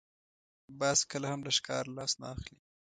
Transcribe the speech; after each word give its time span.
باز 0.79 0.99
کله 1.11 1.27
هم 1.33 1.39
له 1.45 1.51
ښکار 1.57 1.83
لاس 1.97 2.11
نه 2.21 2.27
اخلي 2.33 2.55